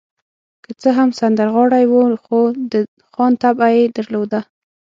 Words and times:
که 0.63 0.71
څه 0.81 0.89
هم 0.97 1.09
سندرغاړی 1.19 1.85
و، 1.87 1.93
خو 2.23 2.39
د 2.71 2.73
خان 3.11 3.33
طبع 3.43 3.69
يې 3.77 3.83
درلوده. 3.97 4.39